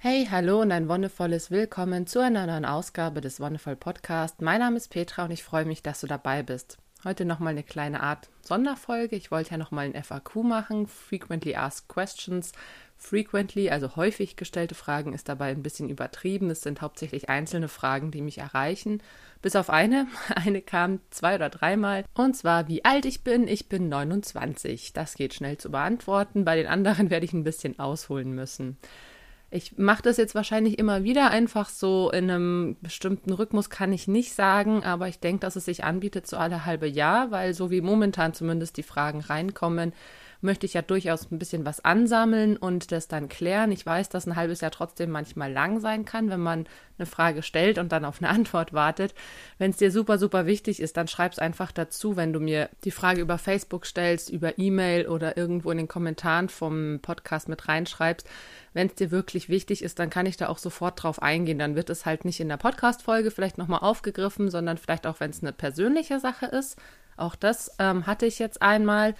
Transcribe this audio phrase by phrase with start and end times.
[0.00, 4.40] Hey, hallo und ein wundervolles Willkommen zu einer neuen Ausgabe des Wonderful Podcast.
[4.40, 6.78] Mein Name ist Petra und ich freue mich, dass du dabei bist.
[7.02, 9.16] Heute nochmal eine kleine Art Sonderfolge.
[9.16, 12.52] Ich wollte ja nochmal ein FAQ machen, Frequently Asked Questions.
[12.96, 16.48] Frequently, also häufig gestellte Fragen, ist dabei ein bisschen übertrieben.
[16.48, 19.02] Es sind hauptsächlich einzelne Fragen, die mich erreichen.
[19.42, 20.06] Bis auf eine.
[20.36, 22.04] Eine kam zwei oder dreimal.
[22.14, 23.48] Und zwar, wie alt ich bin.
[23.48, 24.92] Ich bin 29.
[24.92, 26.44] Das geht schnell zu beantworten.
[26.44, 28.78] Bei den anderen werde ich ein bisschen ausholen müssen.
[29.50, 34.06] Ich mache das jetzt wahrscheinlich immer wieder einfach so in einem bestimmten Rhythmus, kann ich
[34.06, 37.70] nicht sagen, aber ich denke, dass es sich anbietet so alle halbe Jahr, weil so
[37.70, 39.94] wie momentan zumindest die Fragen reinkommen,
[40.40, 43.72] möchte ich ja durchaus ein bisschen was ansammeln und das dann klären.
[43.72, 46.66] Ich weiß, dass ein halbes Jahr trotzdem manchmal lang sein kann, wenn man
[46.96, 49.14] eine Frage stellt und dann auf eine Antwort wartet.
[49.58, 52.68] Wenn es dir super, super wichtig ist, dann schreib es einfach dazu, wenn du mir
[52.84, 57.66] die Frage über Facebook stellst, über E-Mail oder irgendwo in den Kommentaren vom Podcast mit
[57.66, 58.26] reinschreibst.
[58.74, 61.58] Wenn es dir wirklich wichtig ist, dann kann ich da auch sofort drauf eingehen.
[61.58, 65.30] Dann wird es halt nicht in der Podcast-Folge vielleicht nochmal aufgegriffen, sondern vielleicht auch, wenn
[65.30, 66.78] es eine persönliche Sache ist.
[67.16, 69.14] Auch das ähm, hatte ich jetzt einmal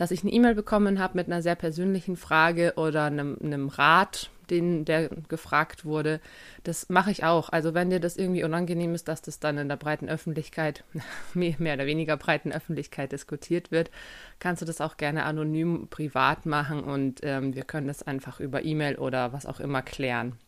[0.00, 4.30] dass ich eine E-Mail bekommen habe mit einer sehr persönlichen Frage oder einem, einem Rat,
[4.48, 6.20] den, der gefragt wurde.
[6.64, 7.50] Das mache ich auch.
[7.50, 10.84] Also wenn dir das irgendwie unangenehm ist, dass das dann in der breiten Öffentlichkeit,
[11.34, 13.90] mehr oder weniger breiten Öffentlichkeit diskutiert wird,
[14.38, 18.64] kannst du das auch gerne anonym privat machen und ähm, wir können das einfach über
[18.64, 20.38] E-Mail oder was auch immer klären.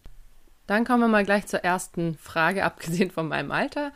[0.66, 3.92] Dann kommen wir mal gleich zur ersten Frage, abgesehen von meinem Alter.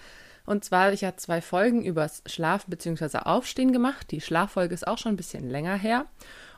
[0.46, 3.18] Und zwar habe ich ja zwei Folgen übers Schlafen bzw.
[3.18, 4.10] Aufstehen gemacht.
[4.12, 6.06] Die Schlaffolge ist auch schon ein bisschen länger her.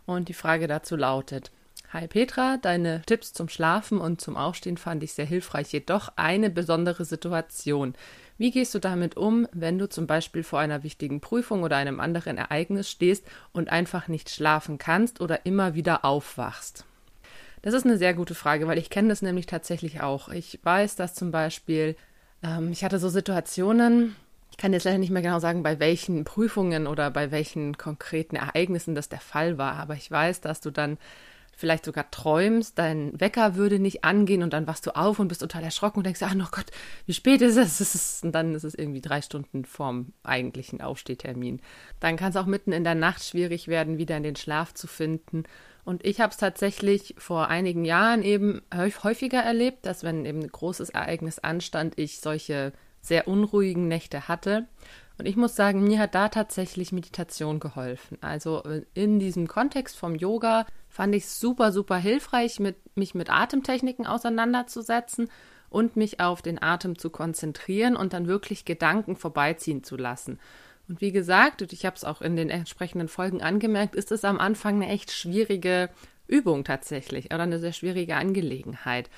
[0.06, 1.50] Und die Frage dazu lautet:
[1.90, 6.50] Hi Petra, deine Tipps zum Schlafen und zum Aufstehen fand ich sehr hilfreich, jedoch eine
[6.50, 7.94] besondere Situation.
[8.36, 11.98] Wie gehst du damit um, wenn du zum Beispiel vor einer wichtigen Prüfung oder einem
[11.98, 16.84] anderen Ereignis stehst und einfach nicht schlafen kannst oder immer wieder aufwachst?
[17.62, 20.28] Das ist eine sehr gute Frage, weil ich kenne das nämlich tatsächlich auch.
[20.28, 21.96] Ich weiß, dass zum Beispiel
[22.42, 24.16] ähm, ich hatte so Situationen,
[24.50, 28.36] ich kann jetzt leider nicht mehr genau sagen, bei welchen Prüfungen oder bei welchen konkreten
[28.36, 30.98] Ereignissen das der Fall war, aber ich weiß, dass du dann
[31.58, 35.40] vielleicht sogar träumst, dein Wecker würde nicht angehen und dann wachst du auf und bist
[35.40, 36.66] total erschrocken und denkst, ach oh Gott,
[37.06, 38.22] wie spät ist es?
[38.22, 41.60] Und dann ist es irgendwie drei Stunden vorm eigentlichen Aufstehtermin.
[41.98, 44.86] Dann kann es auch mitten in der Nacht schwierig werden, wieder in den Schlaf zu
[44.86, 45.42] finden.
[45.88, 50.52] Und ich habe es tatsächlich vor einigen Jahren eben häufiger erlebt, dass wenn eben ein
[50.52, 54.66] großes Ereignis anstand, ich solche sehr unruhigen Nächte hatte.
[55.16, 58.18] Und ich muss sagen, mir hat da tatsächlich Meditation geholfen.
[58.20, 63.14] Also äh, in diesem Kontext vom Yoga fand ich es super, super hilfreich, mit, mich
[63.14, 65.30] mit Atemtechniken auseinanderzusetzen
[65.70, 70.38] und mich auf den Atem zu konzentrieren und dann wirklich Gedanken vorbeiziehen zu lassen.
[70.88, 74.24] Und wie gesagt, und ich habe es auch in den entsprechenden Folgen angemerkt, ist es
[74.24, 75.90] am Anfang eine echt schwierige
[76.26, 79.10] Übung tatsächlich oder eine sehr schwierige Angelegenheit.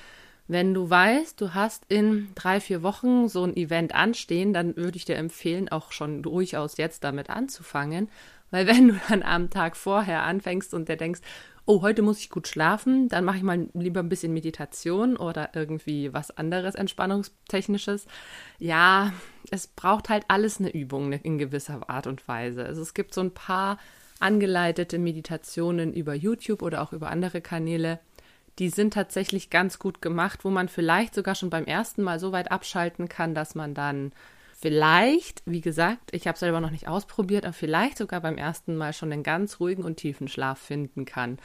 [0.47, 4.97] Wenn du weißt, du hast in drei, vier Wochen so ein Event anstehen, dann würde
[4.97, 8.09] ich dir empfehlen, auch schon durchaus jetzt damit anzufangen.
[8.51, 11.21] Weil wenn du dann am Tag vorher anfängst und dir denkst,
[11.65, 15.51] oh, heute muss ich gut schlafen, dann mache ich mal lieber ein bisschen Meditation oder
[15.53, 18.07] irgendwie was anderes Entspannungstechnisches.
[18.59, 19.13] Ja,
[19.51, 22.65] es braucht halt alles eine Übung in gewisser Art und Weise.
[22.65, 23.77] Also es gibt so ein paar
[24.19, 27.99] angeleitete Meditationen über YouTube oder auch über andere Kanäle,
[28.59, 32.31] die sind tatsächlich ganz gut gemacht, wo man vielleicht sogar schon beim ersten Mal so
[32.31, 34.11] weit abschalten kann, dass man dann
[34.61, 38.77] vielleicht, wie gesagt, ich habe es selber noch nicht ausprobiert, aber vielleicht sogar beim ersten
[38.77, 41.39] Mal schon einen ganz ruhigen und tiefen Schlaf finden kann.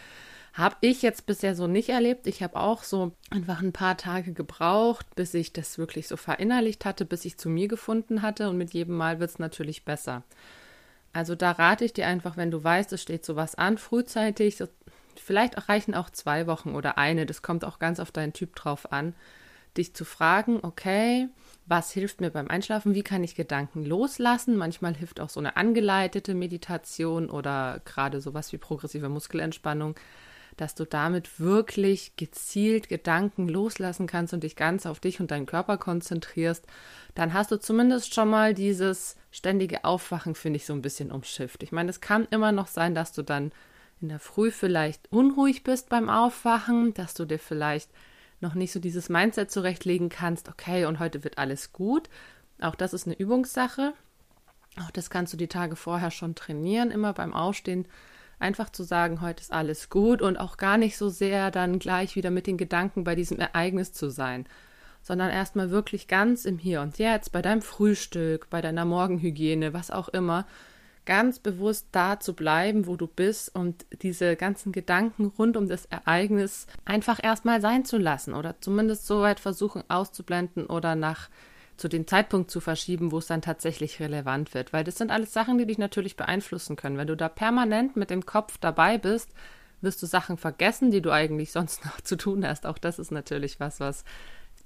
[0.53, 2.27] Habe ich jetzt bisher so nicht erlebt.
[2.27, 6.85] Ich habe auch so einfach ein paar Tage gebraucht, bis ich das wirklich so verinnerlicht
[6.85, 10.23] hatte, bis ich zu mir gefunden hatte und mit jedem Mal wird es natürlich besser.
[11.13, 14.63] Also da rate ich dir einfach, wenn du weißt, es steht sowas an, frühzeitig,
[15.15, 18.93] vielleicht reichen auch zwei Wochen oder eine, das kommt auch ganz auf deinen Typ drauf
[18.93, 19.15] an,
[19.77, 21.29] dich zu fragen, okay,
[21.67, 24.57] was hilft mir beim Einschlafen, wie kann ich Gedanken loslassen.
[24.57, 29.97] Manchmal hilft auch so eine angeleitete Meditation oder gerade sowas wie progressive Muskelentspannung,
[30.57, 35.47] dass du damit wirklich gezielt Gedanken loslassen kannst und dich ganz auf dich und deinen
[35.47, 36.65] Körper konzentrierst.
[37.15, 41.63] Dann hast du zumindest schon mal dieses ständige Aufwachen, finde ich, so ein bisschen umschifft.
[41.65, 43.51] Ich meine, es kann immer noch sein, dass du dann
[44.01, 47.91] in der Früh vielleicht unruhig bist beim Aufwachen, dass du dir vielleicht
[48.41, 52.09] noch nicht so dieses Mindset zurechtlegen kannst, okay, und heute wird alles gut.
[52.61, 53.93] Auch das ist eine Übungssache.
[54.81, 57.87] Auch das kannst du die Tage vorher schon trainieren, immer beim Aufstehen.
[58.39, 62.17] Einfach zu sagen, heute ist alles gut und auch gar nicht so sehr dann gleich
[62.17, 64.47] wieder mit den Gedanken bei diesem Ereignis zu sein,
[65.03, 69.91] sondern erstmal wirklich ganz im Hier und Jetzt, bei deinem Frühstück, bei deiner Morgenhygiene, was
[69.91, 70.47] auch immer,
[71.07, 75.87] ganz bewusst da zu bleiben, wo du bist und diese ganzen Gedanken rund um das
[75.87, 81.31] Ereignis einfach erstmal sein zu lassen oder zumindest so weit versuchen auszublenden oder nach
[81.77, 84.73] zu dem Zeitpunkt zu verschieben, wo es dann tatsächlich relevant wird.
[84.73, 86.97] Weil das sind alles Sachen, die dich natürlich beeinflussen können.
[86.97, 89.31] Wenn du da permanent mit dem Kopf dabei bist,
[89.83, 92.67] wirst du Sachen vergessen, die du eigentlich sonst noch zu tun hast.
[92.67, 94.05] Auch das ist natürlich was, was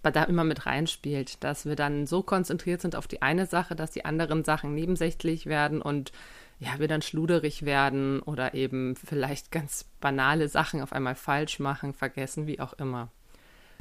[0.02, 3.91] da immer mit reinspielt, dass wir dann so konzentriert sind auf die eine Sache, dass
[3.91, 6.12] die anderen Sachen nebensächlich werden und
[6.58, 11.94] ja, wir dann schluderig werden oder eben vielleicht ganz banale Sachen auf einmal falsch machen,
[11.94, 13.11] vergessen, wie auch immer.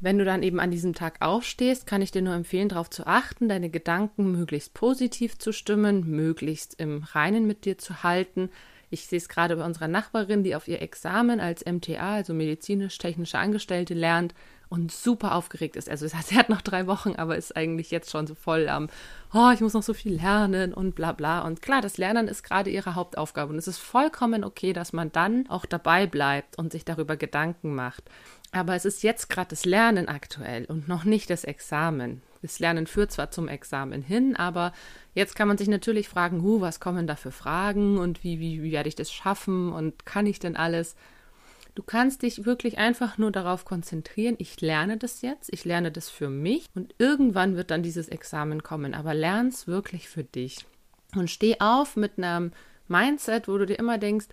[0.02, 3.06] Wenn du dann eben an diesem Tag aufstehst, kann ich dir nur empfehlen, darauf zu
[3.06, 8.50] achten, deine Gedanken möglichst positiv zu stimmen, möglichst im Reinen mit dir zu halten.
[8.90, 13.38] Ich sehe es gerade bei unserer Nachbarin, die auf ihr Examen als MTA, also medizinisch-technische
[13.38, 14.34] Angestellte, lernt
[14.70, 15.90] und super aufgeregt ist.
[15.90, 18.88] Also sie hat noch drei Wochen, aber ist eigentlich jetzt schon so voll am,
[19.34, 21.42] oh, ich muss noch so viel lernen und bla bla.
[21.42, 23.52] Und klar, das Lernen ist gerade ihre Hauptaufgabe.
[23.52, 27.76] Und es ist vollkommen okay, dass man dann auch dabei bleibt und sich darüber Gedanken
[27.76, 28.04] macht.
[28.52, 32.22] Aber es ist jetzt gerade das Lernen aktuell und noch nicht das Examen.
[32.42, 34.72] Das Lernen führt zwar zum Examen hin, aber
[35.14, 38.64] jetzt kann man sich natürlich fragen, huh, was kommen da für Fragen und wie, wie,
[38.64, 40.96] wie werde ich das schaffen und kann ich denn alles?
[41.80, 46.10] Du kannst dich wirklich einfach nur darauf konzentrieren, ich lerne das jetzt, ich lerne das
[46.10, 50.66] für mich und irgendwann wird dann dieses Examen kommen, aber lern es wirklich für dich.
[51.16, 52.52] Und steh auf mit einem
[52.90, 54.26] Mindset, wo du dir immer denkst,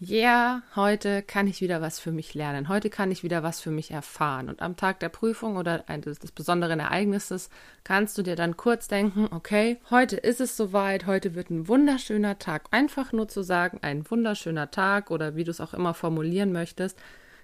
[0.00, 3.70] yeah, heute kann ich wieder was für mich lernen, heute kann ich wieder was für
[3.70, 4.48] mich erfahren.
[4.48, 7.50] Und am Tag der Prüfung oder des, des besonderen Ereignisses
[7.84, 12.38] kannst du dir dann kurz denken, okay, heute ist es soweit, heute wird ein wunderschöner
[12.38, 12.64] Tag.
[12.70, 16.98] Einfach nur zu sagen, ein wunderschöner Tag oder wie du es auch immer formulieren möchtest,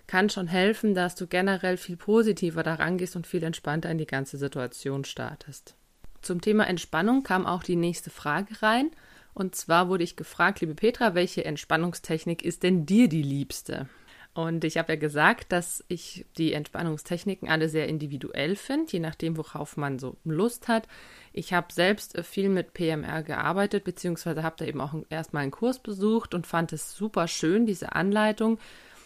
[0.06, 4.06] kann schon helfen, dass du generell viel positiver daran gehst und viel entspannter in die
[4.06, 5.75] ganze Situation startest.
[6.23, 8.91] Zum Thema Entspannung kam auch die nächste Frage rein.
[9.37, 13.87] Und zwar wurde ich gefragt, liebe Petra, welche Entspannungstechnik ist denn dir die liebste?
[14.33, 19.37] Und ich habe ja gesagt, dass ich die Entspannungstechniken alle sehr individuell finde, je nachdem,
[19.37, 20.88] worauf man so Lust hat.
[21.35, 25.81] Ich habe selbst viel mit PMR gearbeitet, beziehungsweise habe da eben auch erstmal einen Kurs
[25.81, 28.59] besucht und fand es super schön, diese Anleitung.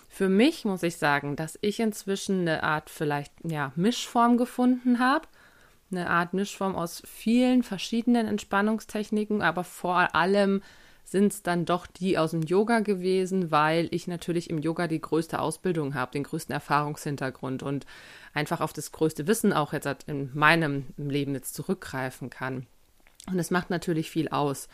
[0.09, 5.27] Für mich muss ich sagen, dass ich inzwischen eine Art vielleicht ja, Mischform gefunden habe
[5.91, 10.63] eine Art Mischform aus vielen verschiedenen Entspannungstechniken, aber vor allem
[11.05, 15.01] sind es dann doch die aus dem Yoga gewesen, weil ich natürlich im Yoga die
[15.01, 17.85] größte Ausbildung habe, den größten Erfahrungshintergrund und
[18.33, 22.67] einfach auf das größte Wissen auch jetzt in meinem Leben jetzt zurückgreifen kann.
[23.27, 24.69] Und es macht natürlich viel aus.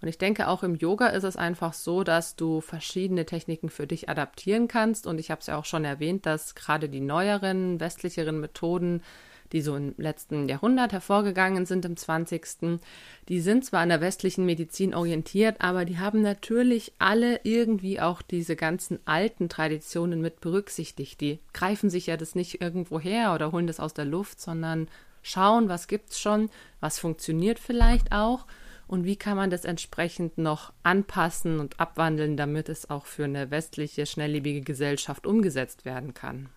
[0.00, 3.86] Und ich denke, auch im Yoga ist es einfach so, dass du verschiedene Techniken für
[3.86, 5.06] dich adaptieren kannst.
[5.06, 9.02] Und ich habe es ja auch schon erwähnt, dass gerade die neueren, westlicheren Methoden
[9.52, 12.80] die so im letzten Jahrhundert hervorgegangen sind, im 20.
[13.28, 18.22] Die sind zwar an der westlichen Medizin orientiert, aber die haben natürlich alle irgendwie auch
[18.22, 21.20] diese ganzen alten Traditionen mit berücksichtigt.
[21.20, 24.88] Die greifen sich ja das nicht irgendwo her oder holen das aus der Luft, sondern
[25.22, 26.50] schauen, was gibt's schon,
[26.80, 28.46] was funktioniert vielleicht auch
[28.86, 33.50] und wie kann man das entsprechend noch anpassen und abwandeln, damit es auch für eine
[33.50, 36.48] westliche, schnelllebige Gesellschaft umgesetzt werden kann.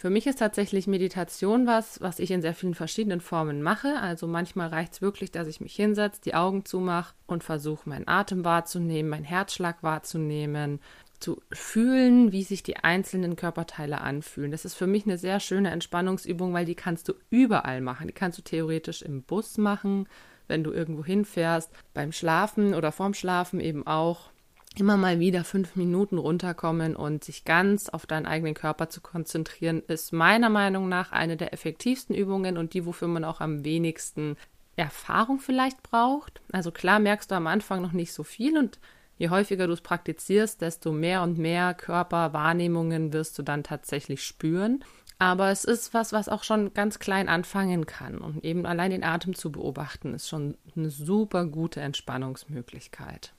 [0.00, 3.96] Für mich ist tatsächlich Meditation was, was ich in sehr vielen verschiedenen Formen mache.
[4.00, 8.06] Also manchmal reicht es wirklich, dass ich mich hinsetze, die Augen zumache und versuche, meinen
[8.06, 10.78] Atem wahrzunehmen, meinen Herzschlag wahrzunehmen,
[11.18, 14.52] zu fühlen, wie sich die einzelnen Körperteile anfühlen.
[14.52, 18.06] Das ist für mich eine sehr schöne Entspannungsübung, weil die kannst du überall machen.
[18.06, 20.08] Die kannst du theoretisch im Bus machen,
[20.46, 24.30] wenn du irgendwo hinfährst, beim Schlafen oder vorm Schlafen eben auch
[24.80, 29.82] immer mal wieder fünf Minuten runterkommen und sich ganz auf deinen eigenen Körper zu konzentrieren,
[29.86, 34.36] ist meiner Meinung nach eine der effektivsten Übungen und die, wofür man auch am wenigsten
[34.76, 36.40] Erfahrung vielleicht braucht.
[36.52, 38.78] Also klar merkst du am Anfang noch nicht so viel und
[39.16, 44.84] je häufiger du es praktizierst, desto mehr und mehr Körperwahrnehmungen wirst du dann tatsächlich spüren.
[45.18, 48.18] Aber es ist was, was auch schon ganz klein anfangen kann.
[48.18, 53.32] Und eben allein den Atem zu beobachten, ist schon eine super gute Entspannungsmöglichkeit.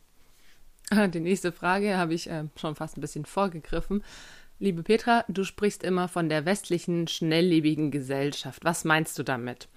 [0.92, 4.04] Die nächste Frage habe ich äh, schon fast ein bisschen vorgegriffen.
[4.58, 8.66] Liebe Petra, du sprichst immer von der westlichen, schnelllebigen Gesellschaft.
[8.66, 9.70] Was meinst du damit?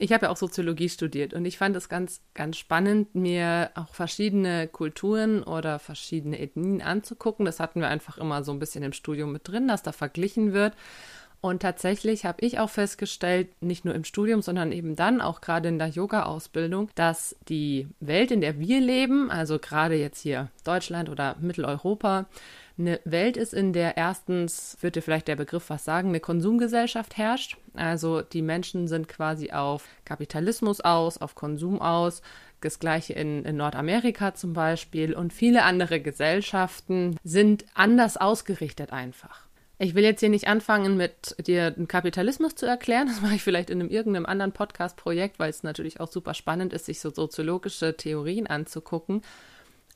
[0.00, 3.94] Ich habe ja auch Soziologie studiert und ich fand es ganz, ganz spannend, mir auch
[3.94, 7.44] verschiedene Kulturen oder verschiedene Ethnien anzugucken.
[7.44, 10.52] Das hatten wir einfach immer so ein bisschen im Studium mit drin, dass da verglichen
[10.52, 10.74] wird.
[11.44, 15.68] Und tatsächlich habe ich auch festgestellt, nicht nur im Studium, sondern eben dann auch gerade
[15.68, 21.10] in der Yoga-Ausbildung, dass die Welt, in der wir leben, also gerade jetzt hier Deutschland
[21.10, 22.24] oder Mitteleuropa,
[22.78, 27.58] eine Welt ist, in der erstens, dir vielleicht der Begriff was sagen, eine Konsumgesellschaft herrscht.
[27.74, 32.22] Also die Menschen sind quasi auf Kapitalismus aus, auf Konsum aus,
[32.62, 39.43] Das gleiche in, in Nordamerika zum Beispiel und viele andere Gesellschaften sind anders ausgerichtet einfach.
[39.78, 43.08] Ich will jetzt hier nicht anfangen, mit dir den Kapitalismus zu erklären.
[43.08, 46.72] Das mache ich vielleicht in einem irgendeinem anderen Podcast-Projekt, weil es natürlich auch super spannend
[46.72, 49.22] ist, sich so soziologische Theorien anzugucken.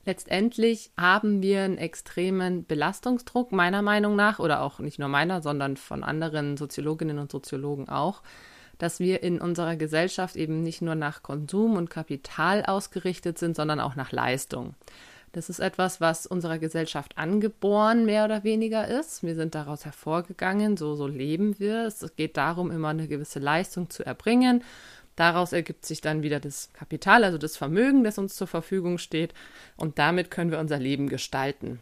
[0.05, 5.77] Letztendlich haben wir einen extremen Belastungsdruck, meiner Meinung nach, oder auch nicht nur meiner, sondern
[5.77, 8.23] von anderen Soziologinnen und Soziologen auch,
[8.79, 13.81] dass wir in unserer Gesellschaft eben nicht nur nach Konsum und Kapital ausgerichtet sind, sondern
[13.81, 14.75] auch nach Leistung.
[15.33, 19.23] Das ist etwas, was unserer Gesellschaft angeboren mehr oder weniger ist.
[19.23, 21.87] Wir sind daraus hervorgegangen, so, so leben wir.
[21.87, 24.65] Es geht darum, immer eine gewisse Leistung zu erbringen.
[25.17, 29.35] Daraus ergibt sich dann wieder das Kapital, also das Vermögen, das uns zur Verfügung steht.
[29.77, 31.81] Und damit können wir unser Leben gestalten.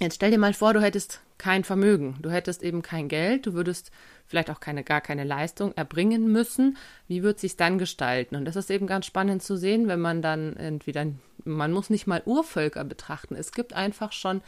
[0.00, 3.54] Jetzt stell dir mal vor, du hättest kein Vermögen, du hättest eben kein Geld, du
[3.54, 3.92] würdest
[4.26, 6.76] vielleicht auch keine gar keine Leistung erbringen müssen.
[7.06, 8.34] Wie wird sich dann gestalten?
[8.34, 11.06] Und das ist eben ganz spannend zu sehen, wenn man dann entweder
[11.44, 13.36] man muss nicht mal Urvölker betrachten.
[13.36, 14.40] Es gibt einfach schon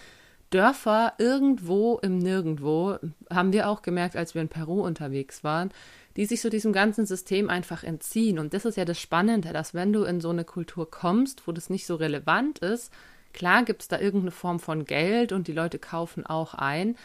[0.50, 2.99] Dörfer irgendwo im Nirgendwo,
[3.31, 5.71] haben wir auch gemerkt, als wir in Peru unterwegs waren,
[6.17, 8.38] die sich so diesem ganzen System einfach entziehen.
[8.38, 11.53] Und das ist ja das Spannende, dass wenn du in so eine Kultur kommst, wo
[11.53, 12.93] das nicht so relevant ist,
[13.37, 16.97] Klar gibt es da irgendeine Form von Geld und die Leute kaufen auch ein,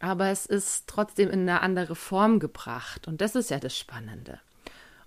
[0.00, 4.38] aber es ist trotzdem in eine andere Form gebracht und das ist ja das Spannende.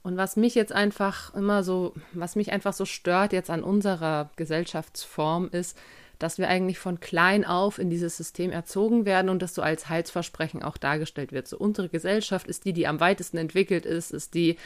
[0.01, 4.31] Und was mich jetzt einfach immer so, was mich einfach so stört jetzt an unserer
[4.37, 5.77] Gesellschaftsform ist,
[6.17, 9.87] dass wir eigentlich von klein auf in dieses System erzogen werden und das so als
[9.89, 11.47] Heilsversprechen auch dargestellt wird.
[11.47, 14.57] So unsere Gesellschaft ist die, die am weitesten entwickelt ist, ist die,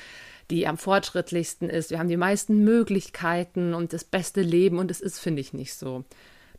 [0.49, 1.91] die am fortschrittlichsten ist.
[1.91, 5.73] Wir haben die meisten Möglichkeiten und das beste Leben und es ist, finde ich, nicht
[5.73, 6.03] so.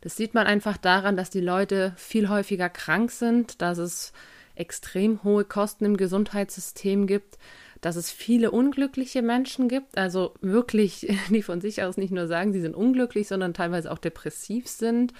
[0.01, 4.13] Das sieht man einfach daran, dass die Leute viel häufiger krank sind, dass es
[4.55, 7.37] extrem hohe Kosten im Gesundheitssystem gibt,
[7.81, 12.53] dass es viele unglückliche Menschen gibt, also wirklich, die von sich aus nicht nur sagen,
[12.53, 15.13] sie sind unglücklich, sondern teilweise auch depressiv sind.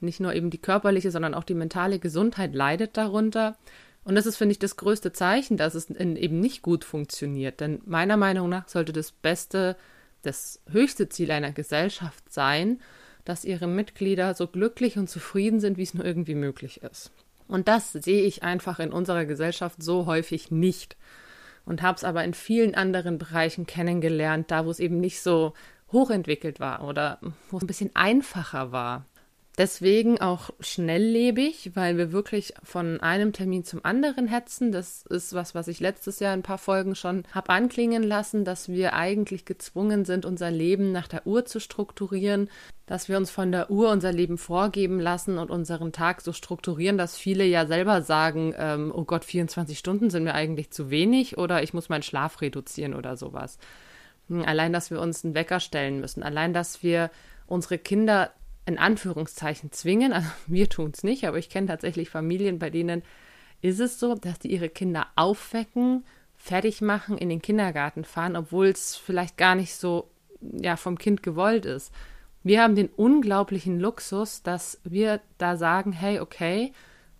[0.00, 3.56] Nicht nur eben die körperliche, sondern auch die mentale Gesundheit leidet darunter.
[4.04, 7.60] Und das ist, finde ich, das größte Zeichen, dass es eben nicht gut funktioniert.
[7.60, 9.76] Denn meiner Meinung nach sollte das beste,
[10.22, 12.80] das höchste Ziel einer Gesellschaft sein,
[13.24, 17.12] dass ihre Mitglieder so glücklich und zufrieden sind, wie es nur irgendwie möglich ist.
[17.46, 20.96] Und das sehe ich einfach in unserer Gesellschaft so häufig nicht.
[21.64, 25.52] Und habe es aber in vielen anderen Bereichen kennengelernt, da wo es eben nicht so
[25.92, 27.18] hochentwickelt war oder
[27.50, 29.06] wo es ein bisschen einfacher war.
[29.58, 34.72] Deswegen auch schnelllebig, weil wir wirklich von einem Termin zum anderen hetzen.
[34.72, 38.46] Das ist was, was ich letztes Jahr in ein paar Folgen schon habe anklingen lassen,
[38.46, 42.48] dass wir eigentlich gezwungen sind, unser Leben nach der Uhr zu strukturieren,
[42.86, 46.96] dass wir uns von der Uhr unser Leben vorgeben lassen und unseren Tag so strukturieren,
[46.96, 51.36] dass viele ja selber sagen, ähm, oh Gott, 24 Stunden sind mir eigentlich zu wenig
[51.36, 53.58] oder ich muss meinen Schlaf reduzieren oder sowas.
[54.28, 57.10] Hm, allein, dass wir uns einen Wecker stellen müssen, allein, dass wir
[57.46, 58.30] unsere Kinder
[58.66, 60.12] in Anführungszeichen zwingen.
[60.12, 63.02] Also wir tun es nicht, aber ich kenne tatsächlich Familien, bei denen
[63.60, 66.04] ist es so, dass die ihre Kinder aufwecken,
[66.36, 71.22] fertig machen, in den Kindergarten fahren, obwohl es vielleicht gar nicht so ja vom Kind
[71.22, 71.92] gewollt ist.
[72.42, 76.72] Wir haben den unglaublichen Luxus, dass wir da sagen, hey, okay,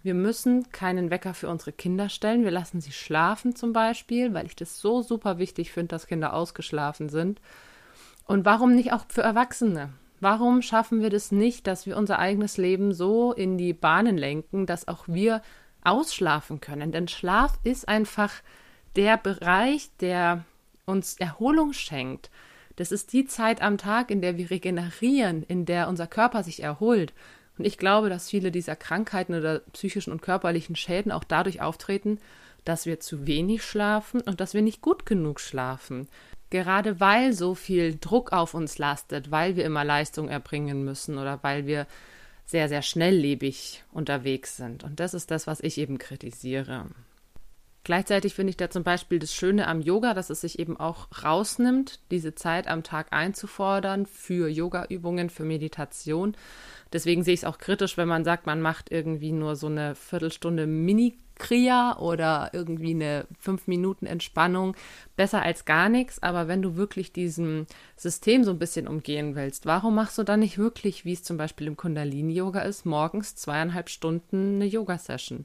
[0.03, 2.43] wir müssen keinen Wecker für unsere Kinder stellen.
[2.43, 6.33] Wir lassen sie schlafen zum Beispiel, weil ich das so super wichtig finde, dass Kinder
[6.33, 7.41] ausgeschlafen sind.
[8.27, 9.91] Und warum nicht auch für Erwachsene?
[10.23, 14.67] Warum schaffen wir das nicht, dass wir unser eigenes Leben so in die Bahnen lenken,
[14.67, 15.43] dass auch wir
[15.83, 16.93] ausschlafen können?
[16.93, 18.33] Denn Schlaf ist einfach
[18.95, 20.45] der Bereich, der
[20.87, 22.31] uns Erholung schenkt.
[22.77, 26.63] Das ist die Zeit am Tag, in der wir regenerieren, in der unser Körper sich
[26.63, 27.13] erholt.
[27.59, 32.21] Und ich glaube, dass viele dieser Krankheiten oder psychischen und körperlichen Schäden auch dadurch auftreten,
[32.65, 36.07] dass wir zu wenig schlafen und dass wir nicht gut genug schlafen
[36.53, 41.43] gerade weil so viel Druck auf uns lastet, weil wir immer Leistung erbringen müssen oder
[41.43, 41.87] weil wir
[42.45, 44.85] sehr, sehr schnelllebig unterwegs sind.
[44.85, 46.87] Und das ist das, was ich eben kritisiere.
[47.85, 51.09] Gleichzeitig finde ich da zum Beispiel das Schöne am Yoga, dass es sich eben auch
[51.25, 56.37] rausnimmt, diese Zeit am Tag einzufordern für Yoga-Übungen, für Meditation.
[56.93, 59.95] Deswegen sehe ich es auch kritisch, wenn man sagt, man macht irgendwie nur so eine
[59.95, 64.77] Viertelstunde Mini Kriya oder irgendwie eine fünf Minuten Entspannung
[65.17, 66.23] besser als gar nichts.
[66.23, 70.41] Aber wenn du wirklich diesem System so ein bisschen umgehen willst, warum machst du dann
[70.41, 75.45] nicht wirklich, wie es zum Beispiel im Kundalini-Yoga ist, morgens zweieinhalb Stunden eine Yoga-Session?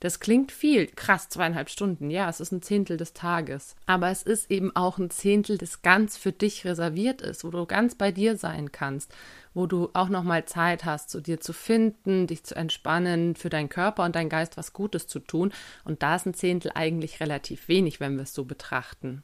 [0.00, 0.86] Das klingt viel.
[0.86, 2.10] Krass, zweieinhalb Stunden.
[2.10, 3.74] Ja, es ist ein Zehntel des Tages.
[3.86, 7.64] Aber es ist eben auch ein Zehntel, das ganz für dich reserviert ist, wo du
[7.64, 9.14] ganz bei dir sein kannst,
[9.54, 13.68] wo du auch nochmal Zeit hast, zu dir zu finden, dich zu entspannen, für deinen
[13.68, 15.52] Körper und deinen Geist was Gutes zu tun.
[15.84, 19.22] Und da ist ein Zehntel eigentlich relativ wenig, wenn wir es so betrachten.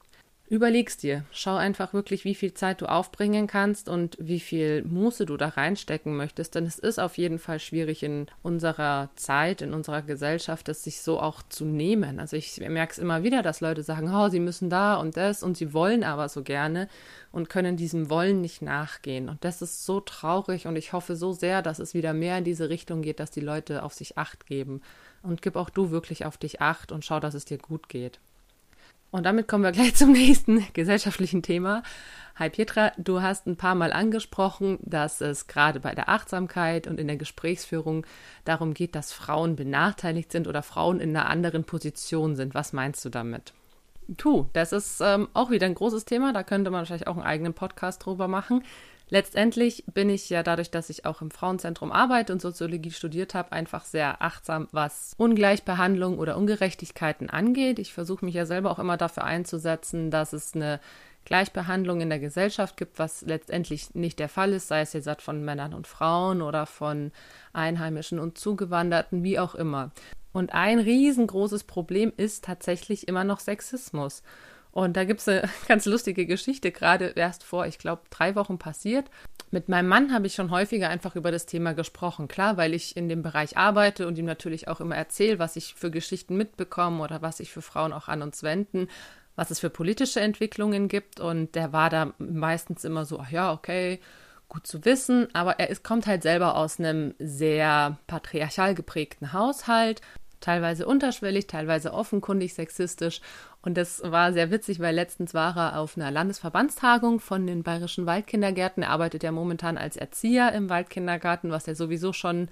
[0.50, 1.25] Überlegst dir.
[1.30, 5.49] Schau einfach wirklich, wie viel Zeit du aufbringen kannst und wie viel Muße du da
[5.49, 6.57] reinstecken möchtest.
[6.57, 11.02] Denn es ist auf jeden Fall schwierig in unserer Zeit, in unserer Gesellschaft, das sich
[11.02, 12.19] so auch zu nehmen.
[12.19, 15.45] Also ich merke es immer wieder, dass Leute sagen, oh, sie müssen da und das
[15.45, 16.88] und sie wollen aber so gerne
[17.30, 19.28] und können diesem Wollen nicht nachgehen.
[19.28, 22.45] Und das ist so traurig und ich hoffe so sehr, dass es wieder mehr in
[22.45, 24.83] diese Richtung geht, dass die Leute auf sich acht geben.
[25.23, 28.19] Und gib auch du wirklich auf dich acht und schau, dass es dir gut geht.
[29.11, 31.83] Und damit kommen wir gleich zum nächsten gesellschaftlichen Thema.
[32.37, 36.99] Hi Petra, du hast ein paar Mal angesprochen, dass es gerade bei der Achtsamkeit und
[36.99, 38.07] in der Gesprächsführung
[38.45, 42.55] darum geht, dass Frauen benachteiligt sind oder Frauen in einer anderen Position sind.
[42.55, 43.52] Was meinst du damit?
[44.17, 46.33] Tu, das ist ähm, auch wieder ein großes Thema.
[46.33, 48.64] Da könnte man wahrscheinlich auch einen eigenen Podcast drüber machen.
[49.11, 53.50] Letztendlich bin ich ja dadurch, dass ich auch im Frauenzentrum arbeite und Soziologie studiert habe,
[53.50, 57.81] einfach sehr achtsam, was Ungleichbehandlung oder Ungerechtigkeiten angeht.
[57.81, 60.79] Ich versuche mich ja selber auch immer dafür einzusetzen, dass es eine
[61.25, 65.45] Gleichbehandlung in der Gesellschaft gibt, was letztendlich nicht der Fall ist, sei es jetzt von
[65.45, 67.11] Männern und Frauen oder von
[67.52, 69.90] Einheimischen und Zugewanderten, wie auch immer.
[70.33, 74.23] Und ein riesengroßes Problem ist tatsächlich immer noch Sexismus.
[74.73, 78.59] Und da gibt es eine ganz lustige Geschichte, gerade erst vor, ich glaube, drei Wochen
[78.59, 79.11] passiert.
[79.50, 82.29] Mit meinem Mann habe ich schon häufiger einfach über das Thema gesprochen.
[82.29, 85.75] Klar, weil ich in dem Bereich arbeite und ihm natürlich auch immer erzähle, was ich
[85.75, 88.89] für Geschichten mitbekomme oder was sich für Frauen auch an uns wenden,
[89.35, 91.19] was es für politische Entwicklungen gibt.
[91.19, 93.99] Und der war da meistens immer so, ach ja, okay,
[94.49, 100.00] gut zu wissen, aber er ist, kommt halt selber aus einem sehr patriarchal geprägten Haushalt
[100.41, 103.21] teilweise unterschwellig, teilweise offenkundig sexistisch.
[103.62, 108.07] Und das war sehr witzig, weil letztens war er auf einer Landesverbandstagung von den bayerischen
[108.07, 108.83] Waldkindergärten.
[108.83, 112.49] Er arbeitet ja momentan als Erzieher im Waldkindergarten, was ja sowieso schon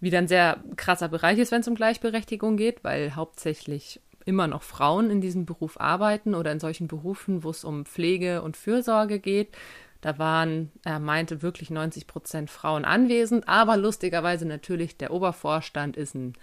[0.00, 4.62] wieder ein sehr krasser Bereich ist, wenn es um Gleichberechtigung geht, weil hauptsächlich immer noch
[4.62, 9.18] Frauen in diesem Beruf arbeiten oder in solchen Berufen, wo es um Pflege und Fürsorge
[9.18, 9.56] geht.
[10.02, 16.14] Da waren, er meinte, wirklich 90 Prozent Frauen anwesend, aber lustigerweise natürlich der Obervorstand ist
[16.14, 16.34] ein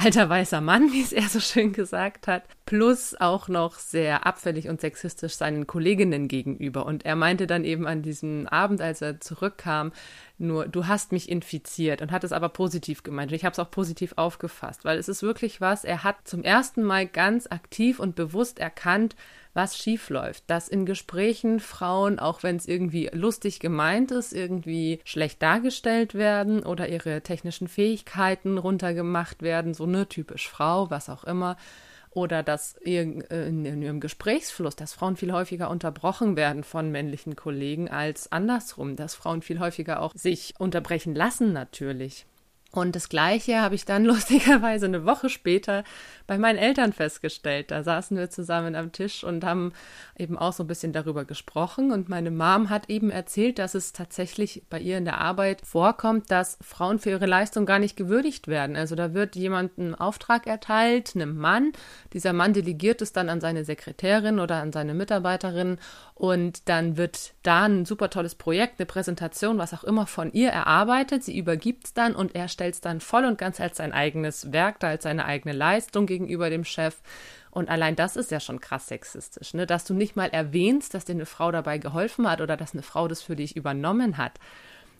[0.00, 4.68] alter weißer Mann, wie es er so schön gesagt hat, plus auch noch sehr abfällig
[4.68, 6.86] und sexistisch seinen Kolleginnen gegenüber.
[6.86, 9.92] Und er meinte dann eben an diesem Abend, als er zurückkam,
[10.40, 13.30] nur, du hast mich infiziert und hat es aber positiv gemeint.
[13.30, 16.42] Und ich habe es auch positiv aufgefasst, weil es ist wirklich was, er hat zum
[16.42, 19.16] ersten Mal ganz aktiv und bewusst erkannt,
[19.52, 20.44] was schiefläuft.
[20.46, 26.62] Dass in Gesprächen Frauen, auch wenn es irgendwie lustig gemeint ist, irgendwie schlecht dargestellt werden
[26.62, 31.56] oder ihre technischen Fähigkeiten runtergemacht werden, so ne, typisch Frau, was auch immer
[32.10, 37.88] oder dass in, in, ihrem Gesprächsfluss, dass Frauen viel häufiger unterbrochen werden von männlichen Kollegen
[37.88, 42.26] als andersrum, dass Frauen viel häufiger auch sich unterbrechen lassen natürlich.
[42.72, 45.82] Und das Gleiche habe ich dann lustigerweise eine Woche später
[46.26, 47.72] bei meinen Eltern festgestellt.
[47.72, 49.72] Da saßen wir zusammen am Tisch und haben
[50.16, 51.90] eben auch so ein bisschen darüber gesprochen.
[51.90, 56.30] Und meine Mom hat eben erzählt, dass es tatsächlich bei ihr in der Arbeit vorkommt,
[56.30, 58.76] dass Frauen für ihre Leistung gar nicht gewürdigt werden.
[58.76, 61.72] Also da wird jemand einen Auftrag erteilt, einem Mann.
[62.12, 65.78] Dieser Mann delegiert es dann an seine Sekretärin oder an seine Mitarbeiterin.
[66.20, 70.50] Und dann wird da ein super tolles Projekt, eine Präsentation, was auch immer von ihr
[70.50, 71.24] erarbeitet.
[71.24, 74.52] Sie übergibt es dann und er stellt es dann voll und ganz als sein eigenes
[74.52, 76.98] Werk, als seine eigene Leistung gegenüber dem Chef.
[77.50, 79.66] Und allein das ist ja schon krass sexistisch, ne?
[79.66, 82.82] dass du nicht mal erwähnst, dass dir eine Frau dabei geholfen hat oder dass eine
[82.82, 84.38] Frau das für dich übernommen hat.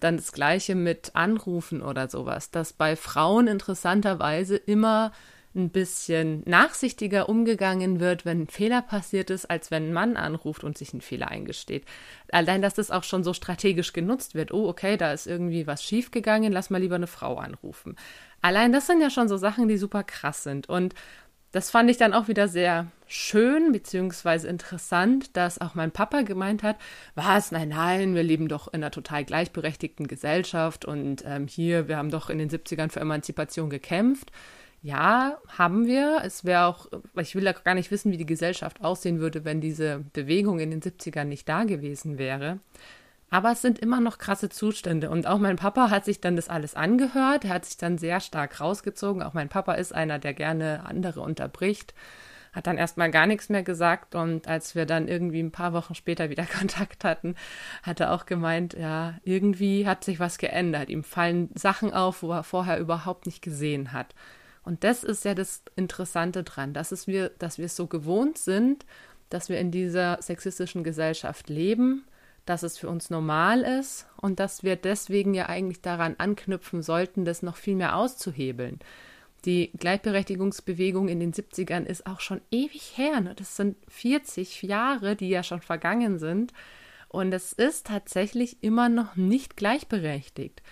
[0.00, 5.12] Dann das gleiche mit Anrufen oder sowas, dass bei Frauen interessanterweise immer
[5.54, 10.62] ein bisschen nachsichtiger umgegangen wird, wenn ein Fehler passiert ist, als wenn ein Mann anruft
[10.62, 11.84] und sich einen Fehler eingesteht.
[12.30, 14.52] Allein, dass das auch schon so strategisch genutzt wird.
[14.52, 17.96] Oh, okay, da ist irgendwie was schiefgegangen, lass mal lieber eine Frau anrufen.
[18.42, 20.68] Allein das sind ja schon so Sachen, die super krass sind.
[20.68, 20.94] Und
[21.52, 26.62] das fand ich dann auch wieder sehr schön beziehungsweise interessant, dass auch mein Papa gemeint
[26.62, 26.76] hat,
[27.16, 31.96] was, nein, nein, wir leben doch in einer total gleichberechtigten Gesellschaft und ähm, hier, wir
[31.96, 34.30] haben doch in den 70ern für Emanzipation gekämpft.
[34.82, 36.22] Ja, haben wir.
[36.24, 39.60] Es wäre auch, ich will ja gar nicht wissen, wie die Gesellschaft aussehen würde, wenn
[39.60, 42.60] diese Bewegung in den 70ern nicht da gewesen wäre.
[43.28, 45.10] Aber es sind immer noch krasse Zustände.
[45.10, 47.44] Und auch mein Papa hat sich dann das alles angehört.
[47.44, 49.22] Er hat sich dann sehr stark rausgezogen.
[49.22, 51.94] Auch mein Papa ist einer, der gerne andere unterbricht.
[52.52, 54.16] Hat dann erstmal gar nichts mehr gesagt.
[54.16, 57.36] Und als wir dann irgendwie ein paar Wochen später wieder Kontakt hatten,
[57.82, 60.88] hat er auch gemeint, ja, irgendwie hat sich was geändert.
[60.88, 64.14] Ihm fallen Sachen auf, wo er vorher überhaupt nicht gesehen hat.
[64.62, 68.38] Und das ist ja das Interessante dran, dass, es wir, dass wir es so gewohnt
[68.38, 68.84] sind,
[69.30, 72.04] dass wir in dieser sexistischen Gesellschaft leben,
[72.44, 77.24] dass es für uns normal ist und dass wir deswegen ja eigentlich daran anknüpfen sollten,
[77.24, 78.80] das noch viel mehr auszuhebeln.
[79.44, 83.20] Die Gleichberechtigungsbewegung in den 70ern ist auch schon ewig her.
[83.20, 83.34] Ne?
[83.34, 86.52] Das sind 40 Jahre, die ja schon vergangen sind.
[87.08, 90.62] Und es ist tatsächlich immer noch nicht gleichberechtigt.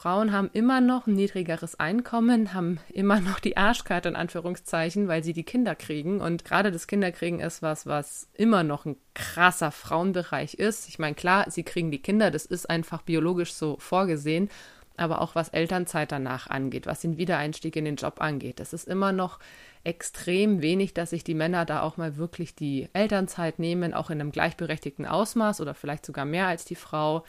[0.00, 5.22] Frauen haben immer noch ein niedrigeres Einkommen, haben immer noch die Arschkarte in Anführungszeichen, weil
[5.22, 6.22] sie die Kinder kriegen.
[6.22, 10.88] Und gerade das Kinderkriegen ist was, was immer noch ein krasser Frauenbereich ist.
[10.88, 14.48] Ich meine, klar, sie kriegen die Kinder, das ist einfach biologisch so vorgesehen.
[14.96, 18.88] Aber auch was Elternzeit danach angeht, was den Wiedereinstieg in den Job angeht, das ist
[18.88, 19.38] immer noch
[19.84, 24.18] extrem wenig, dass sich die Männer da auch mal wirklich die Elternzeit nehmen, auch in
[24.18, 27.24] einem gleichberechtigten Ausmaß oder vielleicht sogar mehr als die Frau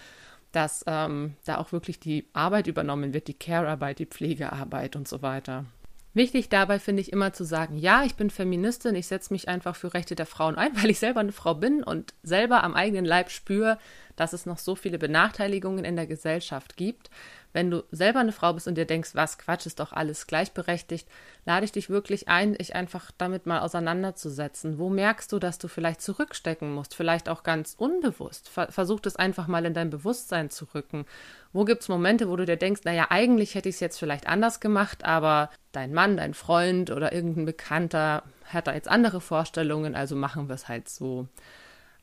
[0.51, 5.21] dass ähm, da auch wirklich die Arbeit übernommen wird, die Care-Arbeit, die Pflegearbeit und so
[5.21, 5.65] weiter.
[6.13, 9.77] Wichtig dabei finde ich immer zu sagen, ja, ich bin Feministin, ich setze mich einfach
[9.77, 13.05] für Rechte der Frauen ein, weil ich selber eine Frau bin und selber am eigenen
[13.05, 13.77] Leib spüre,
[14.21, 17.09] dass es noch so viele Benachteiligungen in der Gesellschaft gibt.
[17.53, 21.07] Wenn du selber eine Frau bist und dir denkst, was Quatsch, ist doch alles gleichberechtigt,
[21.43, 24.77] lade ich dich wirklich ein, dich einfach damit mal auseinanderzusetzen.
[24.77, 26.93] Wo merkst du, dass du vielleicht zurückstecken musst?
[26.93, 28.47] Vielleicht auch ganz unbewusst.
[28.47, 31.05] Versuch das einfach mal in dein Bewusstsein zu rücken.
[31.51, 34.27] Wo gibt es Momente, wo du dir denkst, naja, eigentlich hätte ich es jetzt vielleicht
[34.27, 39.95] anders gemacht, aber dein Mann, dein Freund oder irgendein Bekannter hat da jetzt andere Vorstellungen,
[39.95, 41.27] also machen wir es halt so.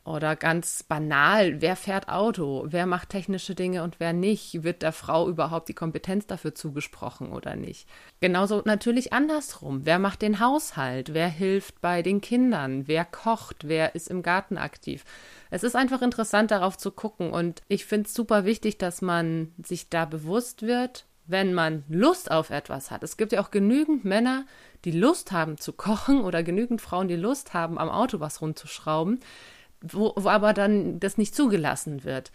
[0.09, 2.65] Oder ganz banal, wer fährt Auto?
[2.69, 4.65] Wer macht technische Dinge und wer nicht?
[4.65, 7.87] Wird der Frau überhaupt die Kompetenz dafür zugesprochen oder nicht?
[8.19, 9.83] Genauso natürlich andersrum.
[9.85, 11.13] Wer macht den Haushalt?
[11.13, 12.89] Wer hilft bei den Kindern?
[12.89, 13.69] Wer kocht?
[13.69, 15.05] Wer ist im Garten aktiv?
[15.51, 17.31] Es ist einfach interessant, darauf zu gucken.
[17.31, 22.31] Und ich finde es super wichtig, dass man sich da bewusst wird, wenn man Lust
[22.31, 23.03] auf etwas hat.
[23.03, 24.47] Es gibt ja auch genügend Männer,
[24.87, 29.21] die Lust haben zu kochen oder genügend Frauen, die Lust haben, am Auto was rumzuschrauben
[29.81, 32.31] wo, wo aber dann das nicht zugelassen wird.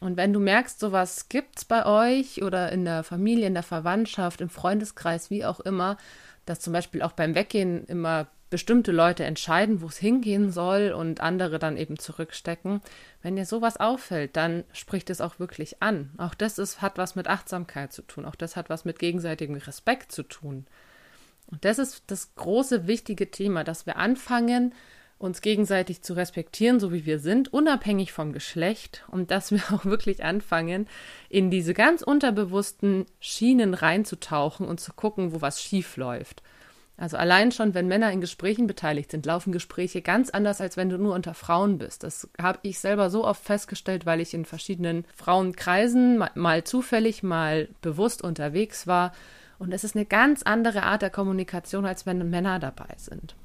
[0.00, 4.40] Und wenn du merkst, sowas gibt's bei euch oder in der Familie, in der Verwandtschaft,
[4.40, 5.96] im Freundeskreis, wie auch immer,
[6.46, 11.20] dass zum Beispiel auch beim Weggehen immer bestimmte Leute entscheiden, wo es hingehen soll und
[11.20, 12.80] andere dann eben zurückstecken.
[13.20, 16.10] Wenn dir sowas auffällt, dann spricht es auch wirklich an.
[16.16, 18.24] Auch das ist, hat was mit Achtsamkeit zu tun.
[18.24, 20.66] Auch das hat was mit gegenseitigem Respekt zu tun.
[21.46, 24.74] Und das ist das große, wichtige Thema, dass wir anfangen,
[25.18, 29.84] uns gegenseitig zu respektieren, so wie wir sind, unabhängig vom Geschlecht und dass wir auch
[29.84, 30.88] wirklich anfangen,
[31.28, 36.42] in diese ganz unterbewussten Schienen reinzutauchen und zu gucken, wo was schief läuft.
[36.96, 40.88] Also allein schon, wenn Männer in Gesprächen beteiligt sind, laufen Gespräche ganz anders, als wenn
[40.88, 42.02] du nur unter Frauen bist.
[42.02, 47.68] Das habe ich selber so oft festgestellt, weil ich in verschiedenen Frauenkreisen mal, zufällig, mal
[47.82, 49.12] bewusst unterwegs war.
[49.60, 53.36] Und es ist eine ganz andere Art der Kommunikation, als wenn Männer dabei sind.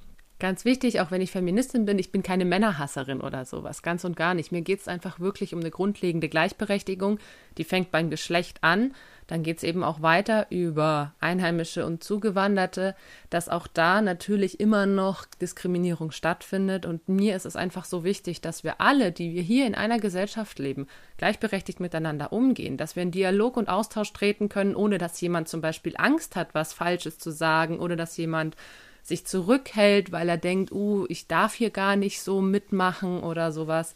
[0.43, 4.17] Ganz wichtig, auch wenn ich Feministin bin, ich bin keine Männerhasserin oder sowas, ganz und
[4.17, 4.51] gar nicht.
[4.51, 7.17] Mir geht es einfach wirklich um eine grundlegende Gleichberechtigung.
[7.57, 8.93] Die fängt beim Geschlecht an,
[9.27, 12.93] dann geht es eben auch weiter über Einheimische und Zugewanderte,
[13.29, 16.85] dass auch da natürlich immer noch Diskriminierung stattfindet.
[16.85, 19.99] Und mir ist es einfach so wichtig, dass wir alle, die wir hier in einer
[19.99, 25.21] Gesellschaft leben, gleichberechtigt miteinander umgehen, dass wir in Dialog und Austausch treten können, ohne dass
[25.21, 28.57] jemand zum Beispiel Angst hat, was Falsches zu sagen oder dass jemand
[29.03, 33.95] sich zurückhält, weil er denkt, uh, ich darf hier gar nicht so mitmachen oder sowas.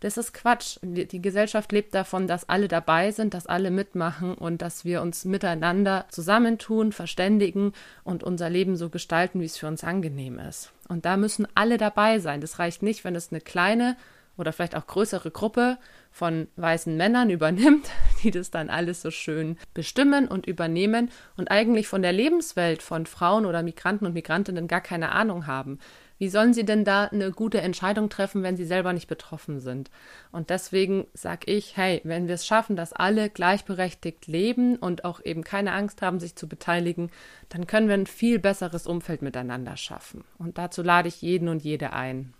[0.00, 0.78] Das ist Quatsch.
[0.82, 5.24] Die Gesellschaft lebt davon, dass alle dabei sind, dass alle mitmachen und dass wir uns
[5.24, 7.72] miteinander zusammentun, verständigen
[8.04, 10.72] und unser Leben so gestalten, wie es für uns angenehm ist.
[10.88, 12.40] Und da müssen alle dabei sein.
[12.40, 13.96] Das reicht nicht, wenn es eine kleine
[14.38, 15.76] oder vielleicht auch größere Gruppe
[16.10, 17.90] von weißen Männern übernimmt,
[18.22, 23.04] die das dann alles so schön bestimmen und übernehmen und eigentlich von der Lebenswelt von
[23.04, 25.78] Frauen oder Migranten und Migrantinnen gar keine Ahnung haben.
[26.18, 29.88] Wie sollen sie denn da eine gute Entscheidung treffen, wenn sie selber nicht betroffen sind?
[30.32, 35.24] Und deswegen sage ich, hey, wenn wir es schaffen, dass alle gleichberechtigt leben und auch
[35.24, 37.10] eben keine Angst haben, sich zu beteiligen,
[37.50, 40.24] dann können wir ein viel besseres Umfeld miteinander schaffen.
[40.38, 42.34] Und dazu lade ich jeden und jede ein.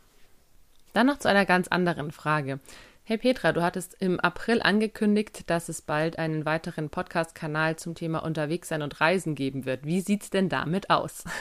[0.98, 2.58] Dann noch zu einer ganz anderen Frage.
[3.04, 8.24] Hey Petra, du hattest im April angekündigt, dass es bald einen weiteren Podcast-Kanal zum Thema
[8.24, 9.86] Unterwegssein und Reisen geben wird.
[9.86, 11.22] Wie sieht's denn damit aus?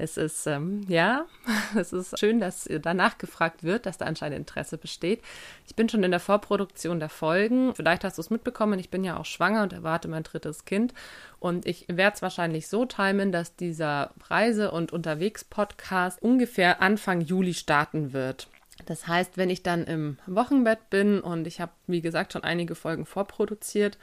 [0.00, 1.26] Es ist, ähm, ja,
[1.76, 5.22] es ist schön, dass danach gefragt wird, dass da anscheinend Interesse besteht.
[5.66, 7.74] Ich bin schon in der Vorproduktion der Folgen.
[7.74, 10.94] Vielleicht hast du es mitbekommen, ich bin ja auch schwanger und erwarte mein drittes Kind.
[11.40, 17.54] Und ich werde es wahrscheinlich so timen, dass dieser Reise- und Unterwegs-Podcast ungefähr Anfang Juli
[17.54, 18.46] starten wird.
[18.86, 22.74] Das heißt, wenn ich dann im Wochenbett bin und ich habe, wie gesagt, schon einige
[22.74, 23.98] Folgen vorproduziert,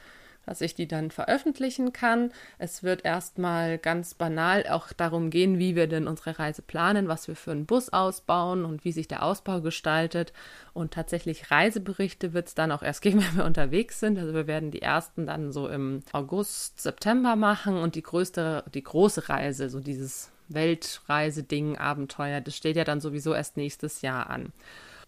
[0.46, 2.30] dass ich die dann veröffentlichen kann.
[2.58, 7.26] Es wird erstmal ganz banal auch darum gehen, wie wir denn unsere Reise planen, was
[7.26, 10.32] wir für einen Bus ausbauen und wie sich der Ausbau gestaltet.
[10.72, 14.18] Und tatsächlich Reiseberichte wird es dann auch erst geben, wenn wir unterwegs sind.
[14.18, 18.84] Also wir werden die ersten dann so im August, September machen und die größte, die
[18.84, 24.52] große Reise, so dieses Weltreise-Ding, Abenteuer, das steht ja dann sowieso erst nächstes Jahr an.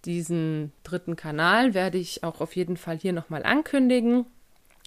[0.04, 4.26] Diesen dritten Kanal werde ich auch auf jeden Fall hier nochmal ankündigen.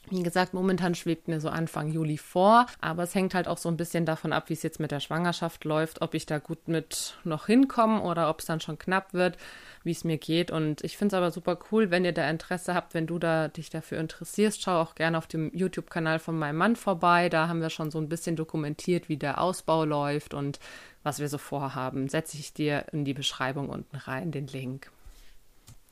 [0.09, 3.69] Wie gesagt, momentan schwebt mir so Anfang Juli vor, aber es hängt halt auch so
[3.69, 6.67] ein bisschen davon ab, wie es jetzt mit der Schwangerschaft läuft, ob ich da gut
[6.67, 9.37] mit noch hinkomme oder ob es dann schon knapp wird,
[9.83, 10.51] wie es mir geht.
[10.51, 13.47] Und ich finde es aber super cool, wenn ihr da Interesse habt, wenn du da
[13.47, 17.29] dich dafür interessierst, schau auch gerne auf dem YouTube-Kanal von meinem Mann vorbei.
[17.29, 20.59] Da haben wir schon so ein bisschen dokumentiert, wie der Ausbau läuft und
[21.03, 22.09] was wir so vorhaben.
[22.09, 24.91] Setze ich dir in die Beschreibung unten rein, den Link.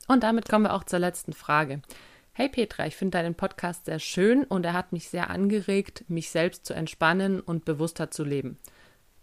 [0.08, 1.80] Und damit kommen wir auch zur letzten Frage.
[2.40, 6.30] Hey Petra, ich finde deinen Podcast sehr schön und er hat mich sehr angeregt, mich
[6.30, 8.56] selbst zu entspannen und bewusster zu leben.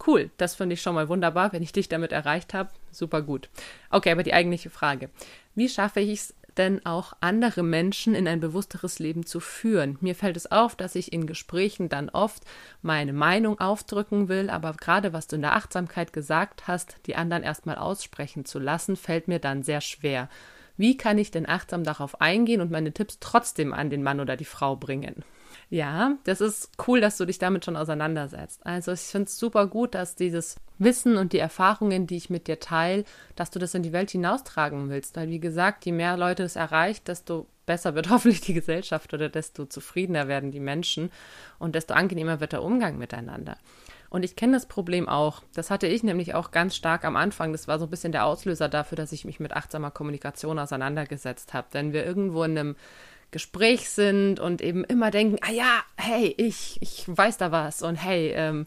[0.06, 2.70] Cool, das finde ich schon mal wunderbar, wenn ich dich damit erreicht habe.
[2.92, 3.48] Super gut.
[3.90, 5.10] Okay, aber die eigentliche Frage.
[5.56, 9.98] Wie schaffe ich es denn auch andere Menschen in ein bewussteres Leben zu führen?
[10.00, 12.44] Mir fällt es auf, dass ich in Gesprächen dann oft
[12.82, 17.42] meine Meinung aufdrücken will, aber gerade was du in der Achtsamkeit gesagt hast, die anderen
[17.42, 20.28] erstmal aussprechen zu lassen, fällt mir dann sehr schwer.
[20.78, 24.36] Wie kann ich denn achtsam darauf eingehen und meine Tipps trotzdem an den Mann oder
[24.36, 25.24] die Frau bringen?
[25.70, 28.64] Ja, das ist cool, dass du dich damit schon auseinandersetzt.
[28.64, 32.46] Also ich finde es super gut, dass dieses Wissen und die Erfahrungen, die ich mit
[32.46, 33.04] dir teile,
[33.36, 35.16] dass du das in die Welt hinaustragen willst.
[35.16, 39.28] Weil wie gesagt, je mehr Leute es erreicht, desto besser wird hoffentlich die Gesellschaft oder
[39.28, 41.10] desto zufriedener werden die Menschen
[41.58, 43.58] und desto angenehmer wird der Umgang miteinander.
[44.10, 45.42] Und ich kenne das Problem auch.
[45.54, 47.52] Das hatte ich nämlich auch ganz stark am Anfang.
[47.52, 51.52] Das war so ein bisschen der Auslöser dafür, dass ich mich mit achtsamer Kommunikation auseinandergesetzt
[51.52, 51.68] habe.
[51.72, 52.76] Wenn wir irgendwo in einem
[53.30, 57.96] Gespräch sind und eben immer denken, ah ja, hey, ich, ich weiß da was und
[57.96, 58.66] hey, ähm,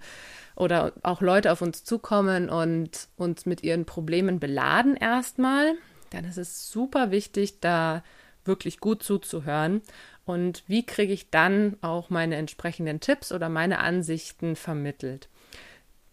[0.56, 5.74] oder auch Leute auf uns zukommen und uns mit ihren Problemen beladen erstmal,
[6.12, 8.04] dann ist es super wichtig, da
[8.46, 9.82] wirklich gut zuzuhören.
[10.26, 15.28] Und wie kriege ich dann auch meine entsprechenden Tipps oder meine Ansichten vermittelt?